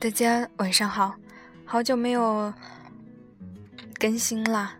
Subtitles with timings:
[0.00, 1.14] 大家晚上好，
[1.66, 2.50] 好久没有
[3.98, 4.74] 更新啦。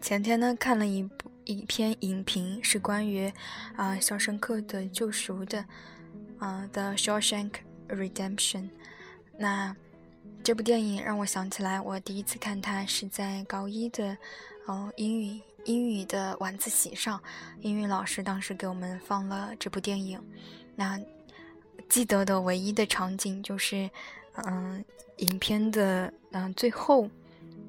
[0.00, 3.30] 前天呢看了一部一篇影评，是关于
[3.76, 5.62] 啊《肖申克的救赎》的
[6.38, 7.56] 啊的《Shawshank
[7.90, 8.62] Redemption》。
[9.36, 9.76] 那
[10.42, 14.16] 这部电影让我想起来，我第一次看它是在高一的
[14.64, 17.22] 哦英语英语的晚自习上，
[17.60, 20.18] 英语老师当时给我们放了这部电影。
[20.74, 20.98] 那
[21.88, 23.88] 记得的唯一的场景就是，
[24.44, 24.84] 嗯，
[25.18, 27.08] 影片的嗯最后，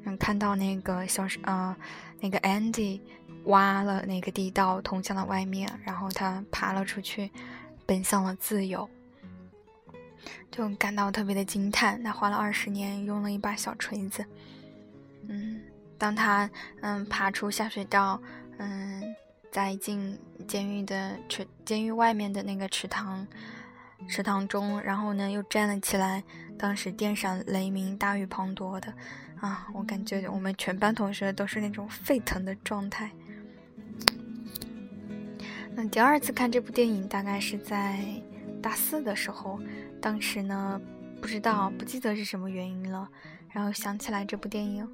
[0.03, 1.77] 嗯看到那个小啊
[2.19, 2.99] 那个 Andy
[3.45, 7.31] 挖了那个地道通向了外面，然后他爬了出去，
[7.85, 8.89] 奔向了自由，
[10.51, 12.03] 就感到特别的惊叹。
[12.03, 14.25] 他花了二十年，用了一把小锤子，
[15.27, 15.61] 嗯，
[15.97, 16.49] 当他
[16.81, 18.19] 嗯爬出下水道，
[18.57, 19.15] 嗯，
[19.51, 23.25] 在进监狱的池监狱外面的那个池塘。
[24.07, 26.23] 池塘中，然后呢又站了起来。
[26.57, 28.91] 当时电闪雷鸣，大雨滂沱的，
[29.39, 33.11] 啊，我感觉我们全班同学都是那种沸腾的状态。
[35.75, 37.99] 那第二次看这部电影，大概是在
[38.61, 39.59] 大四的时候。
[40.01, 40.81] 当时呢，
[41.21, 43.07] 不知道不记得是什么原因了，
[43.51, 44.89] 然后想起来这部电影，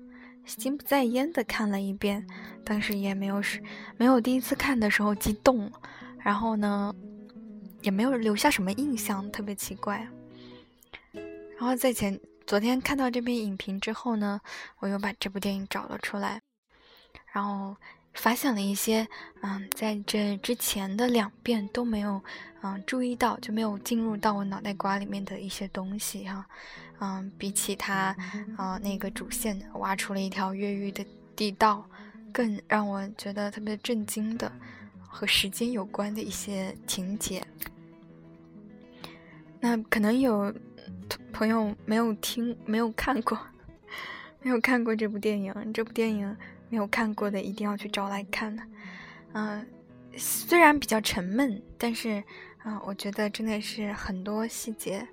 [0.45, 2.27] 心不在焉的看了一遍。
[2.65, 3.63] 当时也没有是
[3.95, 5.71] 没有第一次看的时候激动，
[6.19, 6.93] 然后呢。
[7.83, 10.07] 也没有留下什么印象，特别奇怪。
[11.57, 14.41] 然后在前昨天看到这篇影评之后呢，
[14.79, 16.41] 我又把这部电影找了出来，
[17.31, 17.75] 然后
[18.13, 19.07] 发现了一些
[19.41, 22.21] 嗯，在这之前的两遍都没有
[22.61, 26.45] 嗯注意到，就没有进入到我脑袋瓜里面的一些东西哈。
[26.99, 28.15] 嗯，比起他
[28.57, 31.05] 啊那个主线挖出了一条越狱的
[31.35, 31.85] 地道，
[32.31, 34.51] 更让我觉得特别震惊的
[35.07, 37.45] 和时间有关的一些情节。
[39.63, 40.53] 那可能有
[41.31, 43.39] 朋友没有听、没有看过、
[44.43, 45.73] 没有看过这部电影。
[45.73, 46.35] 这部电影
[46.67, 48.61] 没有看过的一定要去找来看的。
[49.31, 49.65] 嗯，
[50.17, 52.21] 虽然比较沉闷，但是
[52.57, 55.07] 啊，我觉得真的是很多细节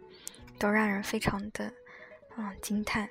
[0.58, 1.72] 都让人非常的
[2.34, 3.08] 啊惊叹。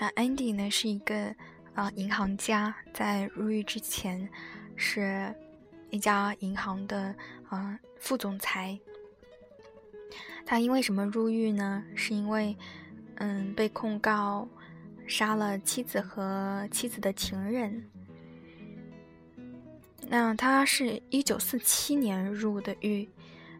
[0.00, 1.32] 那，Andy 呢是一个
[1.74, 4.28] 啊银行家，在入狱之前
[4.74, 5.32] 是
[5.90, 7.14] 一家银行的
[7.50, 8.76] 啊副总裁。
[10.46, 11.84] 他因为什么入狱呢？
[11.96, 12.56] 是因为，
[13.16, 14.48] 嗯，被控告
[15.08, 17.84] 杀了妻子和妻子的情人。
[20.08, 23.08] 那他是一九四七年入的狱，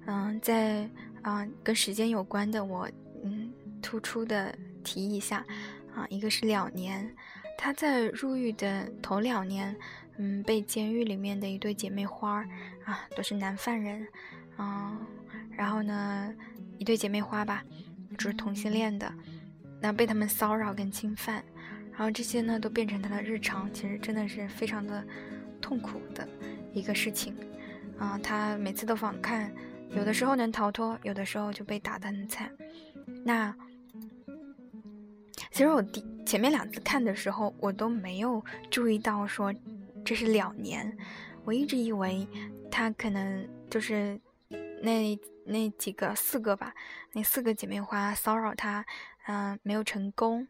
[0.07, 0.89] 嗯，在
[1.23, 2.89] 啊跟时间有关的，我
[3.25, 5.45] 嗯突出的提一下
[5.93, 7.13] 啊，一个是两年，
[7.59, 9.75] 他在入狱的头两年，
[10.19, 12.49] 嗯，被监狱里面的一对姐妹花儿
[12.85, 14.07] 啊，都是男犯人，
[14.57, 14.97] 嗯，
[15.51, 16.33] 然后呢。
[16.79, 17.65] 一对姐妹花吧，
[18.19, 19.13] 就是同性恋的，
[19.81, 21.43] 那被他们骚扰跟侵犯，
[21.91, 25.05] 然后这些呢都变成他的日常，其实真的是非常的
[25.61, 26.27] 痛苦的
[26.73, 27.35] 一个事情
[27.99, 28.19] 啊。
[28.23, 29.51] 他每次都反抗，
[29.91, 32.51] 有的时候能逃脱，有的时候就被打得很惨。
[33.25, 33.55] 那
[35.51, 39.55] 其实我第前面两次看的时候，我都没有注意到说
[40.05, 40.97] 这是两年，
[41.45, 42.27] 我一直以为
[42.71, 44.21] 他可能就是
[44.83, 45.19] 那。
[45.47, 46.75] 那几个四个吧，
[47.13, 48.85] 那四个姐妹花骚扰他，
[49.27, 50.49] 嗯，没有成功，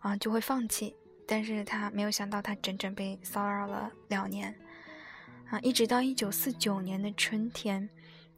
[0.00, 0.96] 啊，就会放弃。
[1.26, 4.54] 但是他没有想到，他整整被骚扰了两年，
[5.50, 7.88] 啊，一直到一九四九年的春天，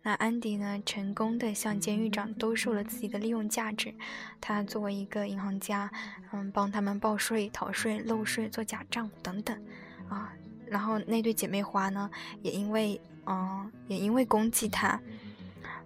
[0.03, 3.95] 那安迪呢，成功的向监狱长兜售了自己的利用价值。
[4.41, 5.91] 他作为一个银行家，
[6.33, 9.67] 嗯，帮他们报税、逃税、漏税、做假账等等，
[10.09, 10.33] 啊，
[10.67, 12.11] 然后那对姐妹花呢，
[12.43, 15.01] 也因为，嗯，也因为攻击他。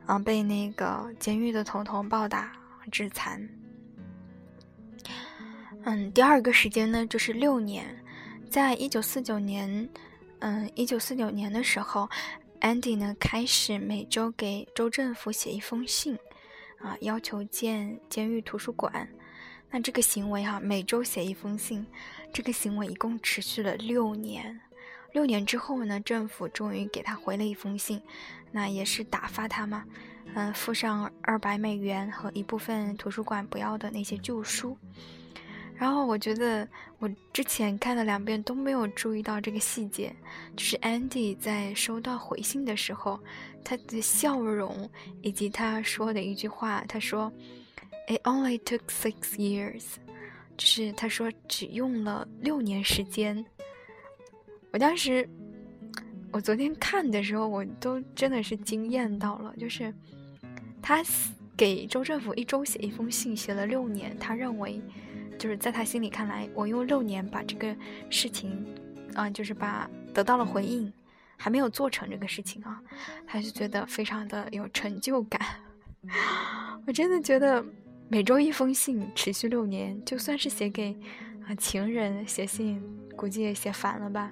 [0.08, 2.50] 啊，被那个监狱的头头暴打
[2.90, 3.46] 致残。
[5.84, 8.02] 嗯，第二个时间呢，就是六年，
[8.50, 9.86] 在一九四九年，
[10.38, 12.08] 嗯，一九四九年的时候
[12.62, 16.18] ，Andy 呢开始每周给州政府写一封信，
[16.78, 19.06] 啊，要求建监狱图书馆。
[19.70, 21.86] 那这个行为哈，每周写一封信，
[22.32, 24.58] 这个行为一共持续了六年。
[25.12, 28.00] 六年之后呢，政府终于给他回了一封信，
[28.52, 29.84] 那也是打发他嘛，
[30.34, 34.76] 嗯，附上二百美元和一部分图书馆不要的那些旧书。
[35.74, 36.68] 然后我觉得
[36.98, 40.14] 我之前看了两遍都没有注意到这个细节，
[40.56, 43.18] 就是 Andy 在收到回信的时候，
[43.64, 44.90] 他的笑容
[45.22, 47.32] 以及他说的一句话，他说
[48.08, 49.84] ：“It only took six years。”
[50.58, 53.46] 就是他说只用了六年时间。
[54.70, 55.28] 我当时，
[56.30, 59.54] 我昨天看的时候，我都真的是惊艳到了。
[59.56, 59.92] 就是
[60.82, 61.02] 他
[61.56, 64.16] 给州政府一周写一封信，写了六年。
[64.18, 64.80] 他认为，
[65.38, 67.74] 就是在他心里看来，我用六年把这个
[68.10, 68.66] 事情，
[69.14, 70.92] 啊，就是把得到了回应，
[71.36, 72.80] 还没有做成这个事情啊，
[73.26, 75.40] 他就觉得非常的有成就感。
[76.86, 77.64] 我真的觉得
[78.08, 80.96] 每周一封信，持续六年，就算是写给
[81.46, 82.82] 啊情人写信，
[83.16, 84.30] 估计也写烦了吧。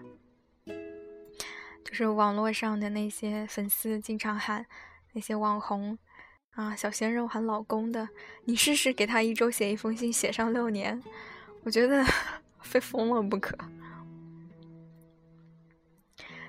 [1.87, 4.67] 就是网络上的那些粉丝经常喊
[5.12, 5.97] 那些网红。
[6.50, 8.09] 啊，小鲜肉喊老公的，
[8.47, 11.00] 你试试给他一周写一封信，写上六年，
[11.65, 12.03] 我觉得
[12.61, 13.55] 非疯了不可。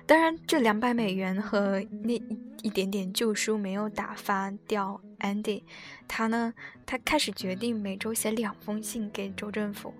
[0.06, 2.14] 当然，这两百美元和那
[2.62, 5.62] 一点点旧书没有打发掉 Andy，
[6.08, 6.54] 他呢，
[6.86, 9.92] 他开始决定每周写两封信给州政府，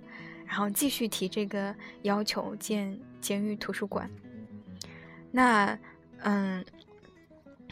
[0.46, 4.10] 然后继续提这个要求建监狱图书馆。
[5.30, 5.78] 那，
[6.22, 6.64] 嗯。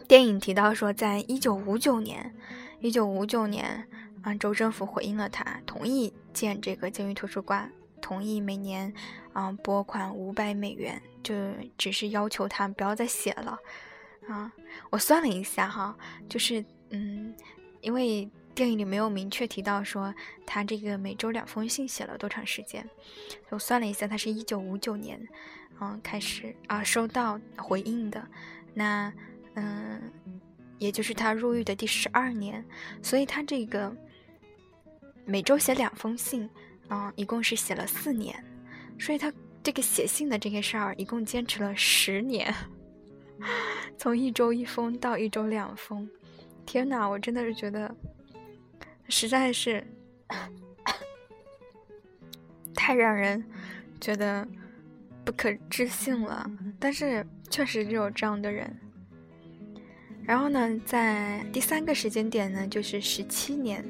[0.08, 2.32] 电影提到说，在一九五九年，
[2.78, 3.88] 一九五九年，
[4.22, 8.94] 啊，州政府回应了他，同意建这个监狱图书馆，同意每年，
[9.32, 11.34] 啊，拨款五百美元，就
[11.76, 13.58] 只是要求他不要再写了，
[14.28, 14.52] 啊，
[14.90, 15.96] 我算了一下哈，
[16.28, 17.34] 就是，嗯，
[17.80, 20.14] 因为电影里没有明确提到说
[20.46, 22.88] 他这个每周两封信写了多长时间，
[23.48, 25.20] 我算了一下，他是一九五九年，
[25.80, 28.26] 嗯，开始啊收到回应的，
[28.74, 29.12] 那。
[29.58, 30.12] 嗯，
[30.78, 32.62] 也就是他入狱的第十二年，
[33.00, 33.90] 所以他这个
[35.24, 36.46] 每周写两封信，
[36.88, 38.44] 啊，一共是写了四年，
[38.98, 39.32] 所以他
[39.62, 42.54] 这个写信的这个事儿一共坚持了十年，
[43.96, 46.06] 从一周一封到一周两封，
[46.66, 47.96] 天哪，我真的是觉得
[49.08, 49.82] 实在是
[52.76, 53.42] 太让人
[54.02, 54.46] 觉得
[55.26, 58.74] 不可置信了，但是确实就有这样的人。
[60.22, 63.84] 然后呢，在第三个时间点呢，就是十七年，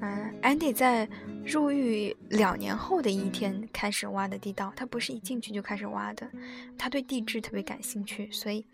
[0.00, 1.08] 嗯，Andy 在
[1.44, 4.72] 入狱两年后的一天开始挖的地道。
[4.76, 6.30] 他不是一进去就开始挖的，
[6.78, 8.64] 他对地质特别感兴趣，所以，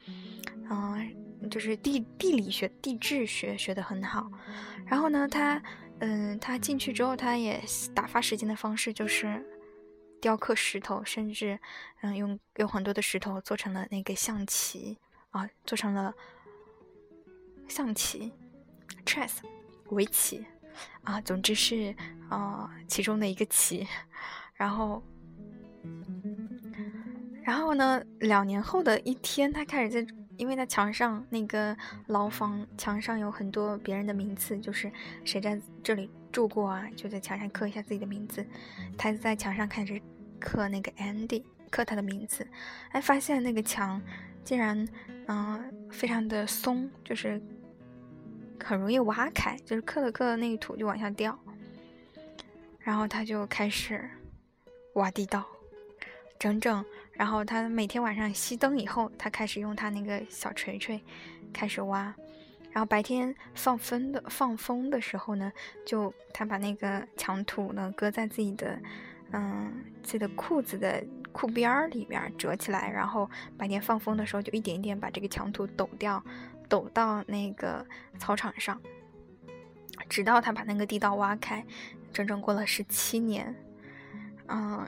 [0.71, 1.11] 嗯，
[1.51, 4.31] 就是地地理学、地质学学得很好。
[4.87, 5.63] 然后呢，他，
[6.01, 7.59] 嗯，他进去之后，他也
[7.95, 9.43] 打发时间的方式就是
[10.21, 11.59] 雕刻石头，甚至，
[12.01, 14.99] 嗯，用用很多的石头做成了那个象棋
[15.31, 16.15] 啊，做成了。
[17.69, 18.33] 象棋
[19.05, 19.41] ，chess，
[19.91, 20.43] 围棋，
[21.05, 21.95] 啊，总之是
[22.31, 23.87] 啊其中的一个棋，
[24.55, 25.03] 然后，
[27.43, 31.77] 然后呢，两年后的一天，他开始在，因为他墙上那个
[32.07, 34.91] 牢房墙上有很多别人的名字，就是
[35.27, 38.45] 谁在这里住过啊，就在墙上刻一下自己的名字。
[38.97, 40.01] 他在墙上开始
[40.39, 42.47] 刻那个 Andy，刻他的名字，
[42.91, 44.01] 哎，发现那个墙
[44.45, 44.89] 竟然
[45.27, 47.41] 嗯非常的松，就是。
[48.61, 51.39] 很容易挖开，就是刻了刻的那个土就往下掉，
[52.81, 54.05] 然后他就开始
[54.95, 55.47] 挖地道，
[56.41, 61.01] 整整，然后他每天晚上熄灯以后，他开始用他那个小锤锤
[61.53, 62.13] 开始挖，
[62.71, 65.53] 然后白天放风的放风的时候呢，
[65.85, 68.79] 就他把那个墙土呢搁在自己的
[69.33, 76.23] 嗯自己的裤子的裤边儿里边折起来，然后白天放风的时候就一点一点把这个墙土抖掉。
[76.71, 77.83] 抖到那个
[78.19, 78.79] 操场上，
[80.07, 81.65] 直到他把那个地道挖开，
[82.13, 83.57] 整整过了十七年。
[84.49, 84.87] 嗯，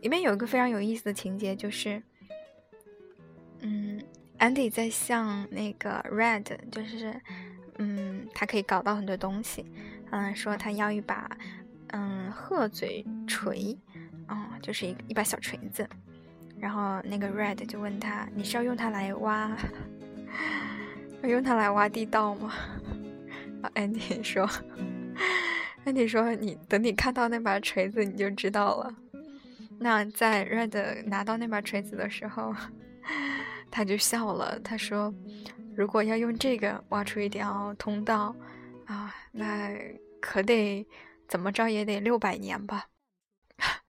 [0.00, 2.02] 里面有一个非常有意思的情节，就是，
[3.60, 4.02] 嗯
[4.38, 7.14] ，Andy 在向那个 Red，就是，
[7.78, 9.64] 嗯，他可以搞到很多东西，
[10.10, 11.30] 嗯，说他要一把，
[11.88, 13.76] 嗯，鹤嘴锤，
[14.28, 15.88] 嗯，就是一一把小锤子，
[16.58, 19.56] 然后那个 Red 就问他，你是要用它来挖？
[21.24, 22.52] 用它来挖地道吗？
[23.62, 24.48] 啊，安迪说，
[25.84, 28.94] 安迪说，你等你看到那把锤子，你就知道了。
[29.78, 32.54] 那在 Red 拿到那把锤子的时候，
[33.76, 34.58] 他就笑了。
[34.60, 35.12] 他说
[35.76, 38.34] ：“如果要用这个挖出一条通道，
[38.86, 39.70] 啊，那
[40.18, 40.86] 可得
[41.28, 42.86] 怎么着也得六百年吧。”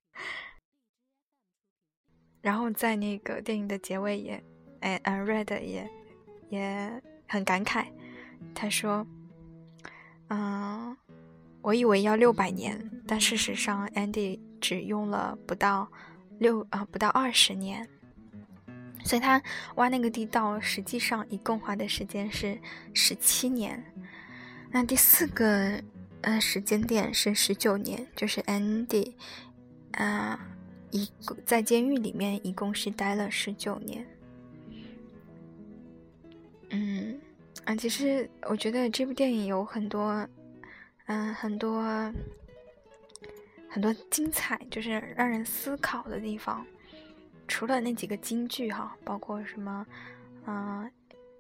[2.43, 4.43] 然后在那个电影的结尾也，
[4.81, 5.89] 哎，嗯，Red 也
[6.49, 7.01] 也。
[7.29, 7.85] 很感慨，
[8.55, 9.05] 他说
[10.31, 10.95] ：“嗯，
[11.61, 15.89] 我以为要六百年，但事实上，Andy 只用了不到
[16.39, 17.85] 六啊，不到二十年。
[19.07, 19.41] 所以他
[19.75, 22.59] 挖那个地道，实际上一共花的时间是
[22.93, 23.81] 十七年。
[24.69, 25.81] 那第四个
[26.19, 29.13] 呃时间点是十九年，就是 Andy
[29.93, 30.37] 啊，
[30.91, 31.09] 一
[31.45, 34.05] 在监狱里面一共是待了十九年。”
[36.69, 37.17] 嗯，
[37.63, 40.27] 啊，其实我觉得这部电影有很多，
[41.05, 41.81] 嗯，很多
[43.69, 46.67] 很多精彩，就是让人思考的地方。
[47.47, 49.85] 除了那几个金句哈，包括什么，
[50.45, 50.91] 嗯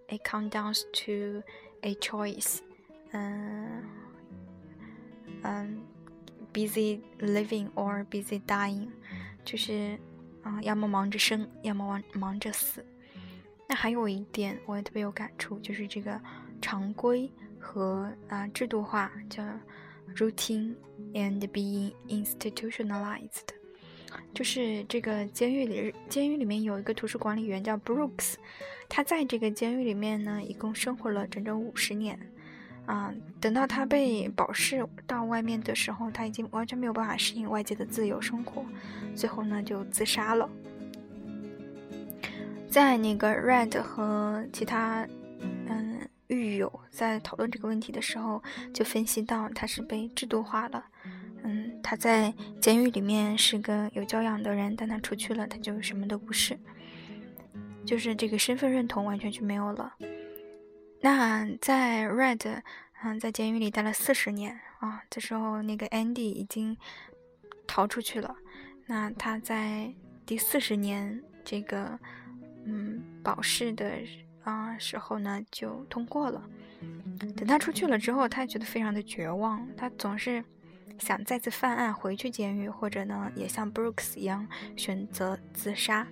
[0.07, 1.43] ，it comes down to
[1.81, 2.59] a choice，
[3.11, 3.83] 嗯，
[5.43, 5.81] 嗯
[6.53, 8.89] ，busy living or busy dying，
[9.43, 9.99] 就是
[10.43, 12.85] 啊，要么忙着生，要么忙忙着死。
[13.67, 16.19] 那还有一点我也特别有感触，就是这个
[16.61, 19.43] 常规和啊制度化，叫
[20.15, 20.73] routine
[21.13, 23.56] and being institutionalized。
[24.33, 28.35] 就是这个监狱里，监狱里面有一个图书管理员叫 Brooks，
[28.87, 32.19] 他在这个监狱里面呢，一共生活了整整五十年。
[32.85, 38.65] 啊，等到他被保释到外面的时候，他已经完全没有办法适应外界的自由生活，
[39.13, 40.49] 最后呢就自杀了。
[42.69, 45.05] 在那个 Red 和其他
[45.67, 48.41] 嗯狱友在讨论这个问题的时候，
[48.73, 50.85] 就分析到他是被制度化了。
[51.89, 56.59] 他在监狱里面是个有教养的人，但他出去了，他就什么都不是，
[57.85, 59.95] 就是这个身份认同完全就没有了。
[60.99, 62.61] 那在 Red，
[63.01, 66.75] 嗯，在监狱里待了四十年啊，这时候那个 Andy 已经
[67.65, 68.35] 逃出去了。
[68.85, 69.89] 那他在
[70.25, 71.97] 第四十年这个
[72.65, 73.93] 嗯保释的
[74.43, 76.43] 啊时候呢，就通过了。
[77.37, 80.43] 等他出去了之后，他觉得非常的绝望，他总是。
[80.99, 86.07] 想再次犯案回去监狱，或者呢，也像 Brooks 一样选择自杀，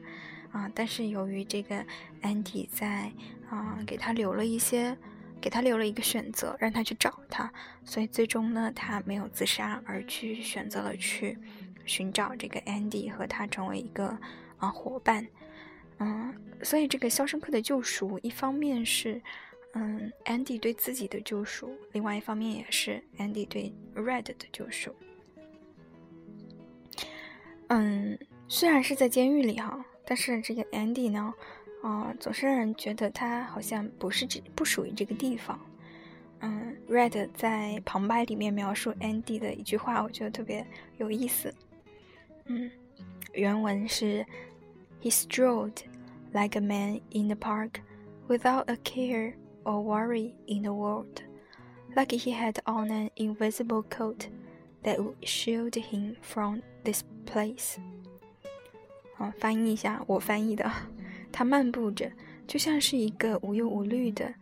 [0.52, 0.70] 啊！
[0.76, 1.86] 但是由于这个
[2.22, 3.12] Andy 在
[3.50, 4.98] 啊给他留了一些，
[5.42, 7.52] 给他留了一个选择，让他去找他，
[7.84, 11.38] 所以最终呢，他没有自杀，而去选择了去
[11.86, 14.18] 寻找这个 Andy 和他成为一个
[14.58, 15.28] 啊伙伴，
[15.98, 19.22] 嗯，所以这个《肖申克的救赎》一方面是。
[19.78, 24.96] 嗯，Andy 对自己的救赎，另外一方面也是 Andy 对 Red 的救赎。
[27.68, 28.18] 嗯，
[28.48, 31.34] 虽然是在监狱里哈，但是这个 Andy 呢，
[31.84, 35.60] 啊，总是让人觉得他好像不是这不属于这个地方。
[36.40, 40.66] 嗯，Red 在旁白里面描述 Andy 的一句话，我觉得特别
[41.00, 41.54] 有意思。
[42.46, 42.72] 嗯，
[43.34, 44.26] 原文是
[45.02, 45.80] ：He strolled
[46.32, 47.82] like a man in the park
[48.30, 49.34] without a care.
[49.66, 51.22] Or worry in the world,
[51.96, 54.28] like he had on an invisible coat
[54.84, 57.76] that would shield him from this place.
[59.18, 60.72] 啊，翻译一下，我翻译的。
[61.32, 62.12] 他漫步着，
[62.48, 64.34] 就像是一个无忧无虑的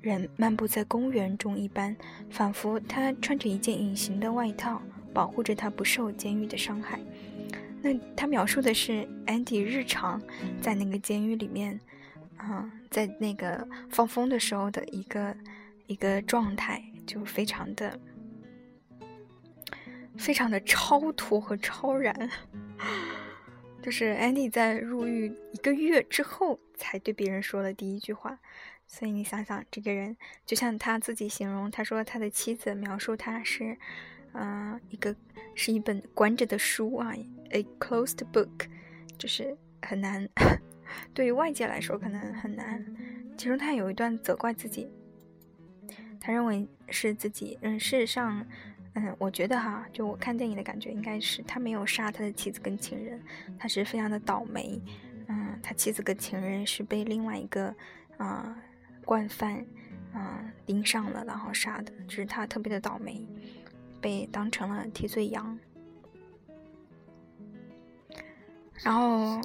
[0.00, 1.94] 人漫步在公园中一般，
[2.30, 4.80] 仿佛他穿着一件隐形的外套，
[5.12, 6.98] 保护着他不受监狱的伤害。
[7.82, 10.20] 那他描述的是安迪日常
[10.60, 11.78] 在那个监狱里面。
[12.40, 15.36] 啊，在那个放风的时候的一个
[15.86, 18.00] 一个状态，就非常的
[20.16, 22.30] 非常的超脱和超然。
[23.82, 28.38] 就是安迪在入狱一个月之后，才对别人说了第一句话。
[28.86, 33.78] 所以你想想，这个人就像他自己形容，他说他的妻子描述他是，
[34.32, 35.14] 嗯，一个
[35.54, 37.14] 是一本关着的书啊
[37.50, 38.68] ，a closed book，
[39.16, 40.28] 就是很难。
[41.14, 42.84] 对于外界来说可能很难。
[43.36, 44.86] 其中他有一段责怪自己，
[46.20, 48.44] 他认为是自己，嗯，事实上，
[48.92, 53.18] 嗯，我觉得哈，就我看电影的感觉应该是他没有杀他的妻子跟情人，
[53.58, 54.78] 他是非常的倒霉，
[55.28, 57.74] 嗯，他妻子跟情人是被另外一个
[58.18, 58.54] 啊
[59.06, 59.64] 惯犯
[60.12, 63.26] 啊盯上了，然后杀的，只是他特别的倒霉，
[64.02, 65.58] 被当成了替罪羊，
[68.84, 69.40] 然后。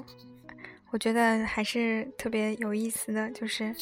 [0.95, 3.75] 我觉得还是特别有意思的，就是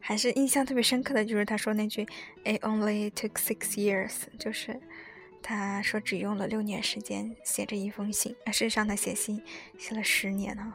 [0.00, 2.06] 还是印象特别深刻的就是他说那句
[2.44, 4.78] "It only took six years"，就是
[5.42, 8.36] 他说只用了六年时间写这一封信。
[8.48, 9.42] 事实上他写信
[9.78, 10.74] 写了十年呢。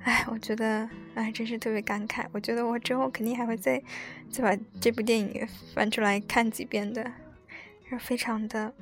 [0.00, 2.24] 哎，我觉得哎，真是特别感慨。
[2.32, 3.82] 我觉得我之后肯定还会再
[4.30, 7.12] 再把这部电影翻出来看几遍的，
[8.00, 8.72] 非常的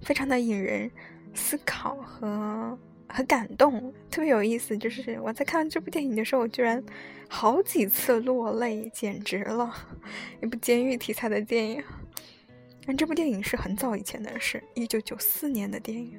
[0.00, 0.90] 非常的引人
[1.34, 2.78] 思考和。
[3.12, 4.78] 很感动，特别有意思。
[4.78, 6.82] 就是我在看这部电影的时候，我居然
[7.28, 9.72] 好几次落泪，简直了！
[10.40, 11.82] 一部监狱题材的电影。
[12.86, 16.18] 但这部电影是很早以前的事，一九九四年的电影。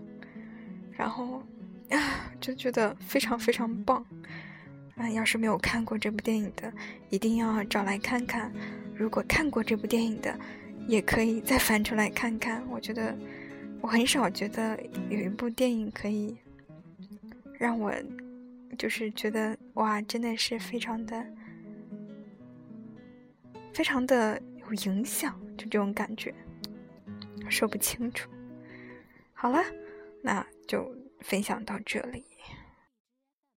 [0.91, 1.41] 然后
[1.89, 4.05] 啊，就觉得非常非常棒。
[4.95, 6.71] 啊，要是没有看过这部电影的，
[7.09, 8.51] 一定要找来看看。
[8.95, 10.37] 如果看过这部电影的，
[10.87, 12.63] 也可以再翻出来看看。
[12.69, 13.17] 我觉得
[13.81, 14.77] 我很少觉得
[15.09, 16.37] 有一部电影可以。
[17.61, 17.93] 让我
[18.75, 21.23] 就是觉得哇，真的是非常的
[23.71, 26.33] 非常的有影响，就这种感觉，
[27.47, 28.31] 说不清楚。
[29.31, 29.63] 好了，
[30.23, 32.25] 那就分享到这里。